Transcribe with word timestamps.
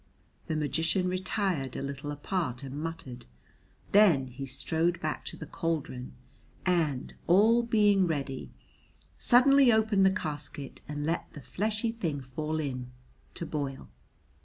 The 0.47 0.55
magician 0.55 1.07
retired 1.07 1.75
a 1.75 1.83
little 1.83 2.09
apart 2.11 2.63
and 2.63 2.81
muttered, 2.81 3.27
then 3.91 4.25
he 4.25 4.47
strode 4.47 4.99
back 4.99 5.23
to 5.25 5.37
the 5.37 5.45
cauldron 5.45 6.13
and, 6.65 7.13
all 7.27 7.61
being 7.61 8.07
ready, 8.07 8.51
suddenly 9.19 9.71
opened 9.71 10.03
the 10.03 10.09
casket 10.11 10.81
and 10.87 11.05
let 11.05 11.31
the 11.33 11.41
fleshy 11.41 11.91
thing 11.91 12.19
fall 12.19 12.59
in 12.59 12.91
to 13.35 13.45
boil. 13.45 13.89